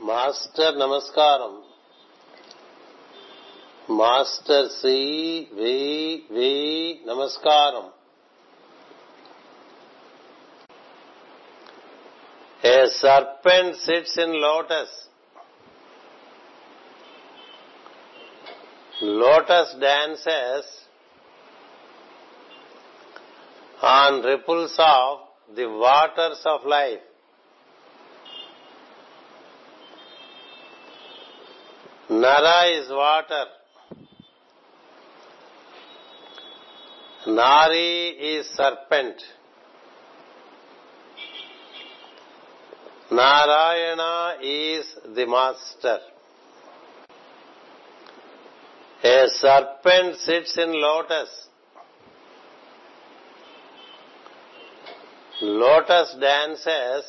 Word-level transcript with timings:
Master 0.00 0.78
నమస్కారం 0.78 1.52
master 3.90 4.68
C 4.70 4.96
V 5.52 5.76
V 6.30 6.52
నమస్కారం 7.06 7.86
a 12.64 12.86
serpent 12.86 13.76
sits 13.76 14.18
in 14.18 14.36
lotus 14.36 14.96
lotus 19.02 19.76
dances 19.76 20.72
on 23.84 24.22
ripples 24.24 24.80
of 24.80 25.20
the 25.54 25.64
waters 25.64 26.46
of 26.46 26.66
life 26.66 27.04
Nara 32.21 32.79
is 32.79 32.87
water. 32.89 33.45
Nari 37.27 38.09
is 38.09 38.47
serpent. 38.55 39.21
Narayana 43.11 44.37
is 44.41 44.85
the 45.13 45.25
master. 45.27 45.99
A 49.03 49.27
serpent 49.27 50.15
sits 50.19 50.57
in 50.57 50.71
lotus. 50.71 51.47
Lotus 55.41 56.15
dances 56.21 57.03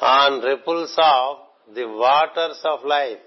on 0.00 0.42
ripples 0.42 0.92
of 0.98 1.53
the 1.74 1.86
waters 1.86 2.60
of 2.64 2.84
life. 2.84 3.18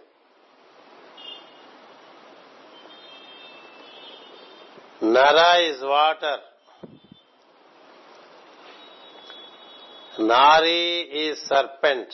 Nara 5.02 5.70
is 5.70 5.82
water. 5.82 6.38
Nari 10.20 11.02
is 11.02 11.40
serpent. 11.40 12.08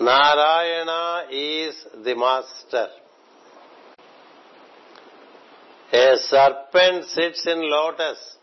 Narayana 0.00 1.26
is 1.30 1.74
the 2.04 2.14
master. 2.14 2.88
A 5.92 6.16
serpent 6.18 7.04
sits 7.06 7.46
in 7.46 7.60
lotus. 7.70 8.36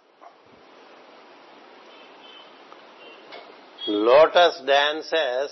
Lotus 3.88 4.62
dances 4.68 5.52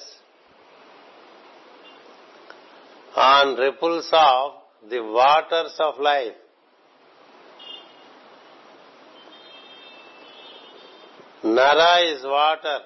on 3.16 3.58
ripples 3.58 4.08
of 4.14 4.52
the 4.88 5.00
waters 5.02 5.76
of 5.80 6.00
life. 6.00 6.36
Nara 11.44 12.02
is 12.04 12.24
water. 12.24 12.80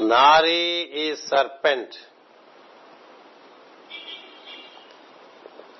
Nari 0.00 0.82
is 0.84 1.18
serpent. 1.28 1.94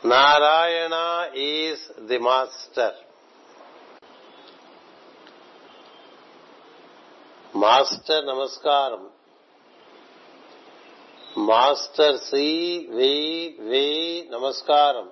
Narayana 0.05 1.31
is 1.35 1.79
the 2.07 2.19
master. 2.21 2.93
Master 7.59 8.27
నమస్కారం. 8.27 9.11
Master 11.39 12.19
C 12.21 12.87
V 12.91 13.57
V 13.61 14.27
నమస్కారం. 14.31 15.11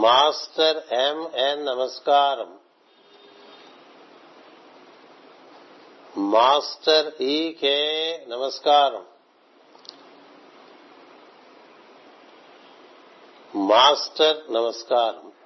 master 0.00 0.94
M N 0.94 1.66
నమస్కారం. 1.66 2.58
Master 6.16 7.22
E K 7.22 8.24
నమస్కారం. 8.28 9.04
Master 13.68 14.52
నమస్కారం. 14.52 15.39